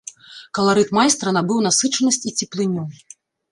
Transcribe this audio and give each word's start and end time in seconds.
Каларыт 0.57 0.89
майстра 0.99 1.29
набыў 1.37 1.61
насычанасць 1.67 2.21
і 2.29 2.35
цеплыню. 2.41 2.83